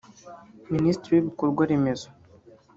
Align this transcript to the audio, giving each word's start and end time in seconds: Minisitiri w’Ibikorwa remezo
Minisitiri 0.73 1.11
w’Ibikorwa 1.15 1.61
remezo 1.71 2.07